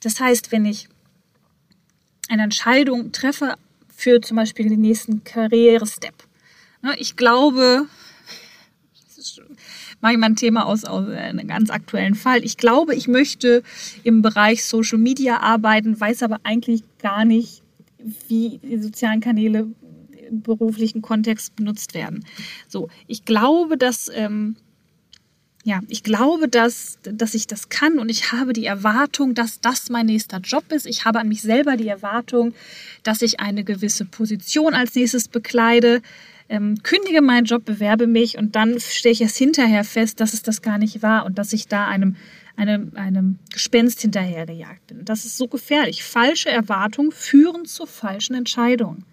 Das 0.00 0.20
heißt, 0.20 0.52
wenn 0.52 0.64
ich 0.64 0.88
eine 2.28 2.42
Entscheidung 2.42 3.12
treffe 3.12 3.54
für 3.94 4.20
zum 4.20 4.36
Beispiel 4.36 4.68
den 4.68 4.80
nächsten 4.80 5.24
Karrierestep, 5.24 6.14
ne, 6.82 6.94
ich 6.98 7.16
glaube, 7.16 7.86
mache 10.00 10.12
ich 10.12 10.18
mal 10.18 10.26
ein 10.26 10.36
Thema 10.36 10.66
aus, 10.66 10.84
aus 10.84 11.08
einem 11.08 11.48
ganz 11.48 11.70
aktuellen 11.70 12.14
Fall. 12.14 12.44
Ich 12.44 12.56
glaube, 12.56 12.94
ich 12.94 13.08
möchte 13.08 13.62
im 14.04 14.22
Bereich 14.22 14.64
Social 14.64 14.98
Media 14.98 15.38
arbeiten, 15.38 15.98
weiß 15.98 16.22
aber 16.22 16.40
eigentlich 16.42 16.82
gar 16.98 17.24
nicht, 17.24 17.62
wie 18.28 18.58
die 18.58 18.78
sozialen 18.78 19.20
Kanäle 19.20 19.68
im 20.28 20.42
beruflichen 20.42 21.02
Kontext 21.02 21.56
benutzt 21.56 21.94
werden. 21.94 22.24
So, 22.68 22.88
ich 23.06 23.24
glaube, 23.24 23.76
dass 23.76 24.10
ähm, 24.12 24.56
ja, 25.66 25.80
ich 25.88 26.04
glaube, 26.04 26.48
dass, 26.48 27.00
dass 27.02 27.34
ich 27.34 27.48
das 27.48 27.68
kann 27.68 27.98
und 27.98 28.08
ich 28.08 28.30
habe 28.30 28.52
die 28.52 28.66
Erwartung, 28.66 29.34
dass 29.34 29.60
das 29.60 29.90
mein 29.90 30.06
nächster 30.06 30.38
Job 30.38 30.70
ist. 30.70 30.86
Ich 30.86 31.04
habe 31.04 31.18
an 31.18 31.26
mich 31.26 31.42
selber 31.42 31.76
die 31.76 31.88
Erwartung, 31.88 32.54
dass 33.02 33.20
ich 33.20 33.40
eine 33.40 33.64
gewisse 33.64 34.04
Position 34.04 34.74
als 34.74 34.94
nächstes 34.94 35.26
bekleide, 35.26 36.02
ähm, 36.48 36.82
kündige 36.82 37.22
meinen 37.22 37.44
Job, 37.44 37.64
bewerbe 37.64 38.06
mich 38.06 38.38
und 38.38 38.56
dann 38.56 38.78
stelle 38.80 39.12
ich 39.12 39.20
es 39.20 39.36
hinterher 39.36 39.84
fest, 39.84 40.20
dass 40.20 40.32
es 40.32 40.42
das 40.42 40.62
gar 40.62 40.78
nicht 40.78 41.02
war 41.02 41.26
und 41.26 41.38
dass 41.38 41.52
ich 41.52 41.68
da 41.68 41.86
einem 41.86 42.16
einem, 42.56 42.92
einem 42.94 43.38
Gespenst 43.52 44.00
hinterhergejagt 44.00 44.86
bin. 44.86 45.04
Das 45.04 45.24
ist 45.24 45.36
so 45.36 45.46
gefährlich. 45.46 46.02
Falsche 46.02 46.48
Erwartungen 46.48 47.12
führen 47.12 47.66
zu 47.66 47.86
falschen 47.86 48.34
Entscheidungen. 48.34 49.04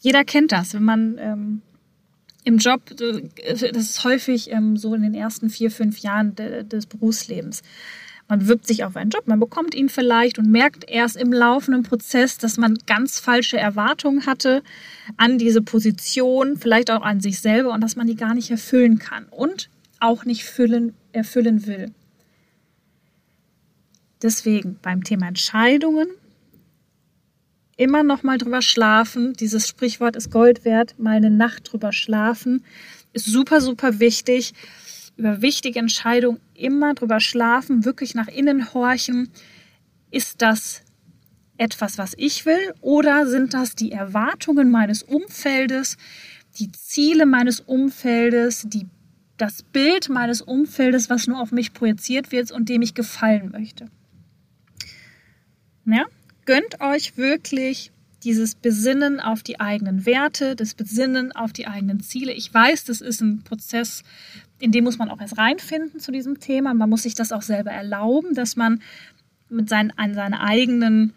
Jeder 0.00 0.24
kennt 0.24 0.52
das, 0.52 0.74
wenn 0.74 0.82
man 0.82 1.18
ähm, 1.18 1.62
im 2.44 2.58
Job, 2.58 2.90
äh, 3.00 3.72
das 3.72 3.90
ist 3.90 4.04
häufig 4.04 4.50
ähm, 4.50 4.76
so 4.76 4.94
in 4.94 5.02
den 5.02 5.14
ersten 5.14 5.50
vier, 5.50 5.70
fünf 5.70 5.98
Jahren 5.98 6.34
de, 6.34 6.64
des 6.64 6.86
Berufslebens. 6.86 7.62
Man 8.28 8.38
bewirbt 8.38 8.66
sich 8.66 8.84
auf 8.84 8.96
einen 8.96 9.10
Job, 9.10 9.26
man 9.26 9.38
bekommt 9.38 9.74
ihn 9.74 9.88
vielleicht 9.88 10.38
und 10.38 10.50
merkt 10.50 10.88
erst 10.88 11.16
im 11.16 11.32
laufenden 11.32 11.82
Prozess, 11.82 12.38
dass 12.38 12.56
man 12.56 12.78
ganz 12.86 13.18
falsche 13.18 13.58
Erwartungen 13.58 14.26
hatte 14.26 14.62
an 15.18 15.36
diese 15.36 15.60
Position, 15.60 16.56
vielleicht 16.56 16.90
auch 16.90 17.02
an 17.02 17.20
sich 17.20 17.40
selber 17.40 17.72
und 17.72 17.82
dass 17.82 17.96
man 17.96 18.06
die 18.06 18.16
gar 18.16 18.34
nicht 18.34 18.50
erfüllen 18.50 18.98
kann. 18.98 19.26
Und 19.30 19.68
auch 20.00 20.24
nicht 20.24 20.44
füllen, 20.44 20.94
erfüllen 21.12 21.66
will. 21.66 21.90
Deswegen 24.22 24.78
beim 24.80 25.04
Thema 25.04 25.28
Entscheidungen 25.28 26.08
immer 27.76 28.02
noch 28.02 28.22
mal 28.22 28.38
drüber 28.38 28.62
schlafen. 28.62 29.34
Dieses 29.34 29.68
Sprichwort 29.68 30.16
ist 30.16 30.30
Gold 30.30 30.64
wert. 30.64 30.94
Mal 30.98 31.16
eine 31.16 31.30
Nacht 31.30 31.72
drüber 31.72 31.92
schlafen 31.92 32.64
ist 33.14 33.26
super, 33.26 33.62
super 33.62 34.00
wichtig. 34.00 34.52
Über 35.16 35.40
wichtige 35.40 35.78
Entscheidungen 35.78 36.40
immer 36.54 36.94
drüber 36.94 37.20
schlafen, 37.20 37.84
wirklich 37.84 38.14
nach 38.14 38.28
innen 38.28 38.72
horchen. 38.74 39.30
Ist 40.10 40.42
das 40.42 40.82
etwas, 41.56 41.98
was 41.98 42.14
ich 42.16 42.46
will? 42.46 42.74
Oder 42.80 43.26
sind 43.26 43.54
das 43.54 43.74
die 43.74 43.92
Erwartungen 43.92 44.70
meines 44.70 45.02
Umfeldes, 45.02 45.96
die 46.58 46.70
Ziele 46.72 47.26
meines 47.26 47.60
Umfeldes, 47.60 48.64
die 48.66 48.86
das 49.36 49.62
Bild 49.62 50.08
meines 50.08 50.42
Umfeldes, 50.42 51.10
was 51.10 51.26
nur 51.26 51.40
auf 51.40 51.52
mich 51.52 51.72
projiziert 51.72 52.32
wird 52.32 52.52
und 52.52 52.68
dem 52.68 52.82
ich 52.82 52.94
gefallen 52.94 53.50
möchte. 53.50 53.88
Ja? 55.86 56.04
Gönnt 56.44 56.80
euch 56.80 57.16
wirklich 57.16 57.90
dieses 58.24 58.54
Besinnen 58.54 59.20
auf 59.20 59.42
die 59.42 59.60
eigenen 59.60 60.06
Werte, 60.06 60.56
das 60.56 60.74
Besinnen 60.74 61.32
auf 61.32 61.52
die 61.52 61.66
eigenen 61.66 62.00
Ziele. 62.00 62.32
Ich 62.32 62.52
weiß, 62.52 62.84
das 62.84 63.00
ist 63.00 63.20
ein 63.20 63.42
Prozess, 63.42 64.02
in 64.58 64.72
dem 64.72 64.84
muss 64.84 64.98
man 64.98 65.10
auch 65.10 65.20
erst 65.20 65.38
reinfinden 65.38 66.00
zu 66.00 66.10
diesem 66.10 66.40
Thema. 66.40 66.74
Man 66.74 66.88
muss 66.88 67.02
sich 67.02 67.14
das 67.14 67.32
auch 67.32 67.42
selber 67.42 67.70
erlauben, 67.70 68.34
dass 68.34 68.56
man 68.56 68.82
mit 69.48 69.68
seinen, 69.68 69.90
an 69.92 70.14
seine 70.14 70.40
eigenen 70.40 71.12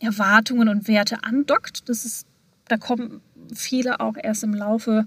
Erwartungen 0.00 0.68
und 0.68 0.88
Werte 0.88 1.24
andockt. 1.24 1.88
Das 1.88 2.04
ist, 2.04 2.26
da 2.68 2.76
kommen 2.76 3.20
viele 3.54 4.00
auch 4.00 4.16
erst 4.22 4.44
im 4.44 4.54
Laufe 4.54 5.06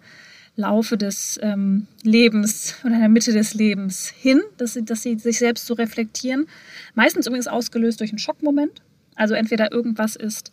Laufe 0.56 0.98
des 0.98 1.40
ähm, 1.42 1.88
Lebens 2.04 2.76
oder 2.84 2.96
in 2.96 3.00
der 3.00 3.10
Mitte 3.10 3.32
des 3.32 3.54
Lebens 3.54 4.10
hin, 4.10 4.42
dass 4.58 4.74
sie, 4.74 4.84
dass 4.84 5.02
sie 5.02 5.18
sich 5.18 5.40
selbst 5.40 5.66
so 5.66 5.74
reflektieren. 5.74 6.48
Meistens 6.96 7.28
übrigens 7.28 7.48
ausgelöst 7.48 8.02
durch 8.02 8.12
einen 8.12 8.20
Schockmoment. 8.20 8.82
Also 9.16 9.36
entweder 9.36 9.72
irgendwas 9.72 10.18
ist, 10.18 10.52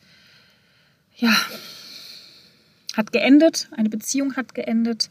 ja, 1.17 1.35
hat 2.97 3.13
geendet, 3.13 3.69
eine 3.77 3.89
Beziehung 3.89 4.37
hat 4.37 4.55
geendet 4.55 5.11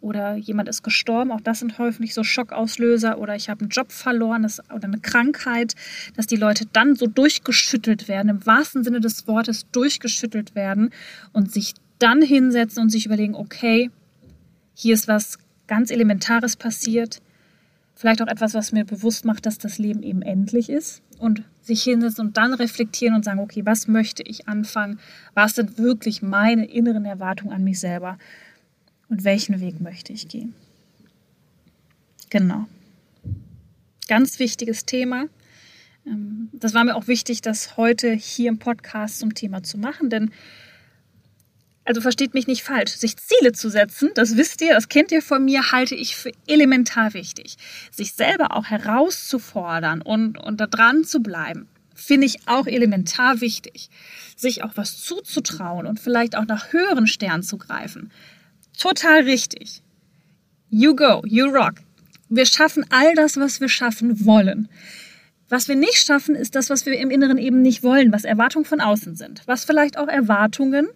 oder 0.00 0.36
jemand 0.36 0.68
ist 0.68 0.82
gestorben. 0.82 1.30
Auch 1.30 1.40
das 1.40 1.58
sind 1.58 1.78
häufig 1.78 2.14
so 2.14 2.24
Schockauslöser 2.24 3.18
oder 3.18 3.36
ich 3.36 3.50
habe 3.50 3.62
einen 3.62 3.70
Job 3.70 3.92
verloren 3.92 4.42
das, 4.42 4.60
oder 4.70 4.84
eine 4.84 5.00
Krankheit, 5.00 5.74
dass 6.16 6.26
die 6.26 6.36
Leute 6.36 6.66
dann 6.72 6.96
so 6.96 7.06
durchgeschüttelt 7.06 8.08
werden, 8.08 8.28
im 8.28 8.46
wahrsten 8.46 8.82
Sinne 8.82 9.00
des 9.00 9.26
Wortes 9.26 9.66
durchgeschüttelt 9.72 10.54
werden 10.54 10.90
und 11.32 11.52
sich 11.52 11.74
dann 11.98 12.22
hinsetzen 12.22 12.82
und 12.82 12.90
sich 12.90 13.06
überlegen, 13.06 13.34
okay, 13.34 13.90
hier 14.74 14.94
ist 14.94 15.06
was 15.06 15.38
ganz 15.66 15.90
Elementares 15.90 16.56
passiert. 16.56 17.20
Vielleicht 17.94 18.22
auch 18.22 18.28
etwas, 18.28 18.54
was 18.54 18.72
mir 18.72 18.84
bewusst 18.84 19.26
macht, 19.26 19.44
dass 19.44 19.58
das 19.58 19.78
Leben 19.78 20.02
eben 20.02 20.22
endlich 20.22 20.70
ist. 20.70 21.02
Und 21.20 21.44
sich 21.60 21.82
hinsetzen 21.84 22.26
und 22.26 22.36
dann 22.36 22.54
reflektieren 22.54 23.14
und 23.14 23.24
sagen, 23.24 23.38
okay, 23.38 23.64
was 23.64 23.86
möchte 23.86 24.22
ich 24.24 24.48
anfangen? 24.48 24.98
Was 25.34 25.54
sind 25.54 25.78
wirklich 25.78 26.22
meine 26.22 26.64
inneren 26.64 27.04
Erwartungen 27.04 27.52
an 27.52 27.62
mich 27.62 27.78
selber? 27.78 28.18
Und 29.08 29.24
welchen 29.24 29.60
Weg 29.60 29.80
möchte 29.80 30.12
ich 30.12 30.28
gehen? 30.28 30.54
Genau. 32.30 32.66
Ganz 34.08 34.38
wichtiges 34.38 34.86
Thema. 34.86 35.26
Ähm, 36.06 36.48
das 36.52 36.74
war 36.74 36.84
mir 36.84 36.96
auch 36.96 37.06
wichtig, 37.06 37.42
das 37.42 37.76
heute 37.76 38.12
hier 38.12 38.48
im 38.48 38.58
Podcast 38.58 39.18
zum 39.18 39.34
Thema 39.34 39.62
zu 39.62 39.78
machen, 39.78 40.10
denn 40.10 40.30
also 41.90 42.02
versteht 42.02 42.34
mich 42.34 42.46
nicht 42.46 42.62
falsch, 42.62 42.92
sich 42.92 43.16
Ziele 43.16 43.50
zu 43.50 43.68
setzen, 43.68 44.10
das 44.14 44.36
wisst 44.36 44.62
ihr, 44.62 44.74
das 44.74 44.88
kennt 44.88 45.10
ihr 45.10 45.22
von 45.22 45.44
mir, 45.44 45.72
halte 45.72 45.96
ich 45.96 46.14
für 46.14 46.30
elementar 46.46 47.14
wichtig. 47.14 47.56
Sich 47.90 48.12
selber 48.12 48.56
auch 48.56 48.66
herauszufordern 48.66 50.00
und, 50.00 50.38
und 50.38 50.60
da 50.60 50.68
dran 50.68 51.02
zu 51.02 51.18
bleiben, 51.18 51.66
finde 51.96 52.28
ich 52.28 52.46
auch 52.46 52.68
elementar 52.68 53.40
wichtig. 53.40 53.90
Sich 54.36 54.62
auch 54.62 54.70
was 54.76 55.02
zuzutrauen 55.02 55.88
und 55.88 55.98
vielleicht 55.98 56.36
auch 56.36 56.46
nach 56.46 56.72
höheren 56.72 57.08
Sternen 57.08 57.42
zu 57.42 57.58
greifen. 57.58 58.12
Total 58.78 59.22
richtig. 59.22 59.82
You 60.68 60.94
go, 60.94 61.24
you 61.26 61.46
rock. 61.46 61.74
Wir 62.28 62.46
schaffen 62.46 62.86
all 62.90 63.16
das, 63.16 63.36
was 63.36 63.60
wir 63.60 63.68
schaffen 63.68 64.24
wollen. 64.24 64.68
Was 65.48 65.66
wir 65.66 65.74
nicht 65.74 66.06
schaffen, 66.06 66.36
ist 66.36 66.54
das, 66.54 66.70
was 66.70 66.86
wir 66.86 66.96
im 66.96 67.10
Inneren 67.10 67.36
eben 67.36 67.62
nicht 67.62 67.82
wollen, 67.82 68.12
was 68.12 68.22
Erwartungen 68.22 68.64
von 68.64 68.80
außen 68.80 69.16
sind. 69.16 69.42
Was 69.46 69.64
vielleicht 69.64 69.98
auch 69.98 70.06
Erwartungen 70.06 70.86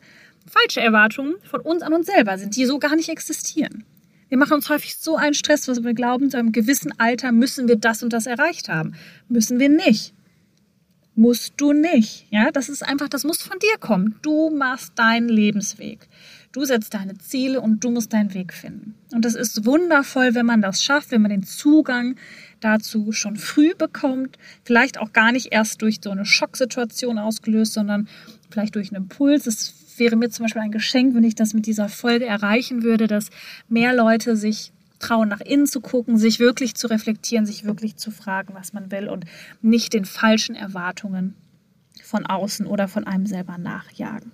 falsche 0.46 0.80
Erwartungen 0.80 1.34
von 1.42 1.60
uns 1.60 1.82
an 1.82 1.92
uns 1.92 2.06
selber 2.06 2.38
sind, 2.38 2.56
die 2.56 2.66
so 2.66 2.78
gar 2.78 2.96
nicht 2.96 3.08
existieren. 3.08 3.84
Wir 4.28 4.38
machen 4.38 4.54
uns 4.54 4.68
häufig 4.68 4.96
so 4.96 5.16
einen 5.16 5.34
Stress, 5.34 5.68
was 5.68 5.84
wir 5.84 5.94
glauben, 5.94 6.30
zu 6.30 6.38
einem 6.38 6.52
gewissen 6.52 6.92
Alter 6.98 7.30
müssen 7.30 7.68
wir 7.68 7.76
das 7.76 8.02
und 8.02 8.12
das 8.12 8.26
erreicht 8.26 8.68
haben. 8.68 8.94
Müssen 9.28 9.60
wir 9.60 9.68
nicht. 9.68 10.14
Musst 11.14 11.54
du 11.58 11.72
nicht. 11.72 12.26
Ja, 12.30 12.50
das 12.50 12.68
ist 12.68 12.82
einfach, 12.82 13.08
das 13.08 13.22
muss 13.22 13.40
von 13.42 13.58
dir 13.60 13.78
kommen. 13.78 14.16
Du 14.22 14.50
machst 14.50 14.92
deinen 14.96 15.28
Lebensweg. 15.28 16.08
Du 16.50 16.64
setzt 16.64 16.94
deine 16.94 17.18
Ziele 17.18 17.60
und 17.60 17.84
du 17.84 17.90
musst 17.90 18.12
deinen 18.12 18.34
Weg 18.34 18.52
finden. 18.52 18.94
Und 19.12 19.24
das 19.24 19.34
ist 19.34 19.64
wundervoll, 19.66 20.34
wenn 20.34 20.46
man 20.46 20.62
das 20.62 20.82
schafft, 20.82 21.12
wenn 21.12 21.22
man 21.22 21.30
den 21.30 21.44
Zugang 21.44 22.16
dazu 22.60 23.12
schon 23.12 23.36
früh 23.36 23.74
bekommt. 23.76 24.38
Vielleicht 24.64 24.98
auch 24.98 25.12
gar 25.12 25.30
nicht 25.30 25.52
erst 25.52 25.82
durch 25.82 25.98
so 26.02 26.10
eine 26.10 26.24
Schocksituation 26.24 27.18
ausgelöst, 27.18 27.74
sondern 27.74 28.08
vielleicht 28.50 28.74
durch 28.74 28.92
einen 28.92 29.04
Impuls. 29.04 29.46
Es 29.46 29.83
wäre 29.98 30.16
mir 30.16 30.30
zum 30.30 30.44
Beispiel 30.44 30.62
ein 30.62 30.72
Geschenk, 30.72 31.14
wenn 31.14 31.24
ich 31.24 31.34
das 31.34 31.54
mit 31.54 31.66
dieser 31.66 31.88
Folge 31.88 32.26
erreichen 32.26 32.82
würde, 32.82 33.06
dass 33.06 33.30
mehr 33.68 33.94
Leute 33.94 34.36
sich 34.36 34.72
trauen, 34.98 35.28
nach 35.28 35.40
innen 35.40 35.66
zu 35.66 35.80
gucken, 35.80 36.16
sich 36.16 36.38
wirklich 36.38 36.74
zu 36.74 36.86
reflektieren, 36.86 37.46
sich 37.46 37.64
wirklich 37.64 37.96
zu 37.96 38.10
fragen, 38.10 38.54
was 38.54 38.72
man 38.72 38.90
will 38.90 39.08
und 39.08 39.24
nicht 39.60 39.92
den 39.92 40.04
falschen 40.04 40.54
Erwartungen 40.54 41.34
von 42.02 42.26
außen 42.26 42.66
oder 42.66 42.88
von 42.88 43.06
einem 43.06 43.26
selber 43.26 43.58
nachjagen. 43.58 44.32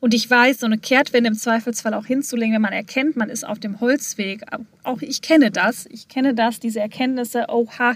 Und 0.00 0.14
ich 0.14 0.30
weiß, 0.30 0.60
so 0.60 0.66
eine 0.66 0.78
Kehrtwende 0.78 1.28
im 1.28 1.34
Zweifelsfall 1.34 1.92
auch 1.92 2.06
hinzulegen, 2.06 2.54
wenn 2.54 2.62
man 2.62 2.72
erkennt, 2.72 3.16
man 3.16 3.30
ist 3.30 3.44
auf 3.44 3.58
dem 3.58 3.80
Holzweg. 3.80 4.44
Auch 4.84 5.02
ich 5.02 5.22
kenne 5.22 5.50
das. 5.50 5.86
Ich 5.86 6.06
kenne 6.06 6.34
das, 6.34 6.60
diese 6.60 6.78
Erkenntnisse, 6.78 7.46
oha, 7.48 7.94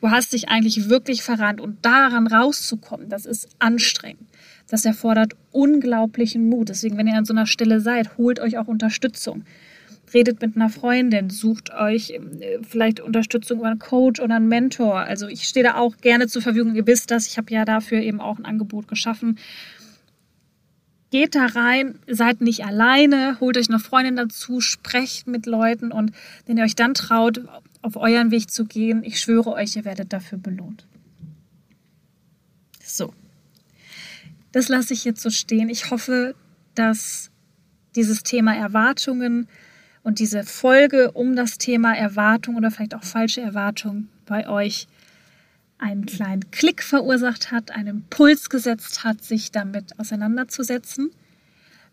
du 0.00 0.10
hast 0.10 0.32
dich 0.32 0.48
eigentlich 0.48 0.88
wirklich 0.88 1.22
verrannt. 1.22 1.60
Und 1.60 1.84
daran 1.84 2.26
rauszukommen, 2.26 3.10
das 3.10 3.26
ist 3.26 3.48
anstrengend. 3.58 4.26
Das 4.68 4.84
erfordert 4.84 5.34
unglaublichen 5.52 6.48
Mut. 6.48 6.68
Deswegen, 6.68 6.96
wenn 6.96 7.06
ihr 7.06 7.16
an 7.16 7.24
so 7.24 7.32
einer 7.32 7.46
Stelle 7.46 7.80
seid, 7.80 8.16
holt 8.18 8.40
euch 8.40 8.58
auch 8.58 8.66
Unterstützung. 8.66 9.44
Redet 10.12 10.40
mit 10.40 10.56
einer 10.56 10.68
Freundin, 10.68 11.30
sucht 11.30 11.72
euch 11.74 12.10
äh, 12.10 12.20
vielleicht 12.68 13.00
Unterstützung 13.00 13.58
über 13.58 13.68
einen 13.68 13.78
Coach 13.78 14.20
oder 14.20 14.36
einen 14.36 14.48
Mentor. 14.48 14.98
Also 15.00 15.28
ich 15.28 15.44
stehe 15.44 15.64
da 15.64 15.76
auch 15.76 15.96
gerne 15.98 16.26
zur 16.26 16.42
Verfügung. 16.42 16.74
Ihr 16.74 16.86
wisst 16.86 17.10
das, 17.10 17.26
ich 17.26 17.38
habe 17.38 17.52
ja 17.52 17.64
dafür 17.64 18.00
eben 18.00 18.20
auch 18.20 18.38
ein 18.38 18.44
Angebot 18.44 18.88
geschaffen 18.88 19.38
geht 21.14 21.36
da 21.36 21.46
rein, 21.46 22.00
seid 22.08 22.40
nicht 22.40 22.64
alleine, 22.64 23.38
holt 23.38 23.56
euch 23.56 23.68
eine 23.68 23.78
Freundin 23.78 24.16
dazu, 24.16 24.60
sprecht 24.60 25.28
mit 25.28 25.46
Leuten 25.46 25.92
und 25.92 26.10
wenn 26.44 26.56
ihr 26.56 26.64
euch 26.64 26.74
dann 26.74 26.92
traut, 26.92 27.40
auf 27.82 27.94
euren 27.94 28.32
Weg 28.32 28.50
zu 28.50 28.64
gehen, 28.64 29.04
ich 29.04 29.20
schwöre 29.20 29.52
euch, 29.52 29.76
ihr 29.76 29.84
werdet 29.84 30.12
dafür 30.12 30.38
belohnt. 30.38 30.84
So, 32.82 33.14
das 34.54 34.68
lasse 34.68 34.94
ich 34.94 35.04
jetzt 35.04 35.20
so 35.20 35.30
stehen. 35.30 35.68
Ich 35.68 35.90
hoffe, 35.90 36.36
dass 36.76 37.32
dieses 37.96 38.22
Thema 38.22 38.54
Erwartungen 38.54 39.48
und 40.04 40.20
diese 40.20 40.44
Folge 40.44 41.10
um 41.10 41.34
das 41.34 41.58
Thema 41.58 41.92
Erwartung 41.96 42.54
oder 42.54 42.70
vielleicht 42.70 42.94
auch 42.94 43.02
falsche 43.02 43.40
Erwartung 43.40 44.06
bei 44.26 44.48
euch 44.48 44.86
einen 45.78 46.06
kleinen 46.06 46.52
Klick 46.52 46.84
verursacht 46.84 47.50
hat, 47.50 47.72
einen 47.72 47.88
Impuls 47.88 48.48
gesetzt 48.48 49.02
hat, 49.02 49.24
sich 49.24 49.50
damit 49.50 49.98
auseinanderzusetzen. 49.98 51.10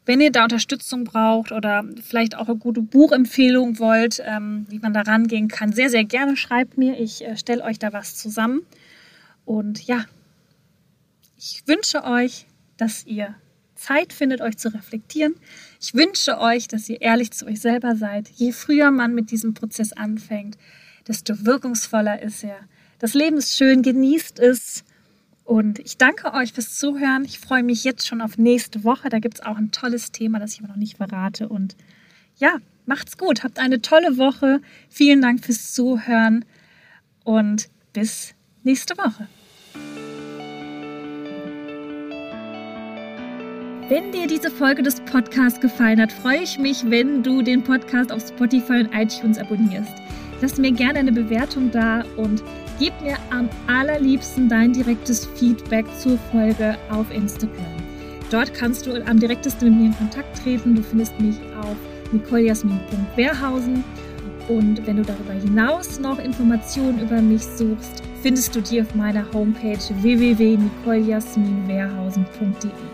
Wenn 0.06 0.22
ihr 0.22 0.32
da 0.32 0.44
Unterstützung 0.44 1.04
braucht 1.04 1.52
oder 1.52 1.84
vielleicht 2.00 2.38
auch 2.38 2.48
eine 2.48 2.58
gute 2.58 2.84
Buchempfehlung 2.84 3.80
wollt, 3.80 4.22
ähm, 4.24 4.68
wie 4.70 4.78
man 4.78 4.94
da 4.94 5.02
rangehen 5.02 5.48
kann, 5.48 5.74
sehr, 5.74 5.90
sehr 5.90 6.04
gerne 6.04 6.38
schreibt 6.38 6.78
mir. 6.78 7.00
Ich 7.00 7.26
äh, 7.26 7.36
stelle 7.38 7.64
euch 7.64 7.80
da 7.80 7.92
was 7.92 8.18
zusammen. 8.18 8.62
Und 9.46 9.88
ja, 9.88 10.06
ich 11.38 11.64
wünsche 11.66 12.04
euch, 12.04 12.46
dass 12.82 13.06
ihr 13.06 13.36
Zeit 13.76 14.14
findet, 14.14 14.42
euch 14.42 14.58
zu 14.58 14.74
reflektieren. 14.74 15.36
Ich 15.80 15.94
wünsche 15.94 16.40
euch, 16.40 16.68
dass 16.68 16.90
ihr 16.90 17.02
ehrlich 17.02 17.32
zu 17.32 17.46
euch 17.46 17.62
selber 17.62 17.96
seid. 17.96 18.30
Je 18.30 18.52
früher 18.52 18.92
man 18.92 19.16
mit 19.16 19.32
diesem 19.32 19.54
Prozess 19.54 19.94
anfängt, 19.94 20.58
desto 21.08 21.46
wirkungsvoller 21.46 22.22
ist 22.22 22.44
er 22.44 22.60
das 23.02 23.16
Leben 23.16 23.38
ist 23.38 23.58
schön, 23.58 23.82
genießt 23.82 24.38
es. 24.38 24.84
Und 25.44 25.80
ich 25.80 25.98
danke 25.98 26.36
euch 26.36 26.54
fürs 26.54 26.78
Zuhören. 26.78 27.26
Ich 27.26 27.40
freue 27.40 27.64
mich 27.64 27.84
jetzt 27.84 28.06
schon 28.06 28.22
auf 28.22 28.38
nächste 28.38 28.84
Woche. 28.84 29.10
Da 29.10 29.18
gibt 29.18 29.40
es 29.40 29.42
auch 29.44 29.58
ein 29.58 29.72
tolles 29.72 30.12
Thema, 30.12 30.38
das 30.38 30.54
ich 30.54 30.60
aber 30.60 30.68
noch 30.68 30.76
nicht 30.76 30.98
verrate. 30.98 31.50
Und 31.50 31.76
ja, 32.38 32.58
macht's 32.86 33.18
gut. 33.18 33.44
Habt 33.44 33.58
eine 33.58 33.82
tolle 33.82 34.20
Woche. 34.20 34.62
Vielen 34.88 35.20
Dank 35.20 35.44
fürs 35.44 35.74
Zuhören 35.74 36.46
und 37.24 37.70
bis 37.92 38.36
nächste 38.62 38.96
Woche. 39.00 39.28
Wenn 43.92 44.12
dir 44.14 44.26
diese 44.26 44.50
Folge 44.50 44.82
des 44.84 45.02
Podcasts 45.02 45.60
gefallen 45.60 46.00
hat, 46.00 46.14
freue 46.14 46.44
ich 46.44 46.58
mich, 46.58 46.90
wenn 46.90 47.24
du 47.24 47.42
den 47.42 47.62
Podcast 47.62 48.10
auf 48.10 48.26
Spotify 48.26 48.86
und 48.86 48.96
iTunes 48.96 49.38
abonnierst. 49.38 49.92
Lass 50.40 50.58
mir 50.58 50.72
gerne 50.72 51.00
eine 51.00 51.12
Bewertung 51.12 51.70
da 51.72 52.06
und 52.16 52.42
Gib 52.80 52.94
mir 53.02 53.18
am 53.32 53.50
allerliebsten 53.68 54.48
dein 54.48 54.72
direktes 54.72 55.26
Feedback 55.36 55.86
zur 56.00 56.18
Folge 56.32 56.78
auf 56.90 57.14
Instagram. 57.14 57.66
Dort 58.30 58.54
kannst 58.54 58.88
du 58.88 58.94
am 59.06 59.20
direktesten 59.20 59.72
mit 59.72 59.78
mir 59.78 59.88
in 59.88 59.98
Kontakt 59.98 60.42
treten. 60.42 60.74
Du 60.74 60.84
findest 60.84 61.20
mich 61.20 61.36
auf 61.60 61.76
nicolejasmin.wehrhausen. 62.14 63.84
Und 64.48 64.88
wenn 64.88 64.96
du 64.96 65.04
darüber 65.04 65.34
hinaus 65.34 66.00
noch 66.00 66.18
Informationen 66.18 67.02
über 67.02 67.22
mich 67.22 67.44
suchst, 67.44 68.04
findest 68.22 68.56
du 68.56 68.62
die 68.62 68.82
auf 68.82 68.96
meiner 68.96 69.30
Homepage 69.34 69.78
www.nicolejasminwehrhausen.de. 70.02 72.91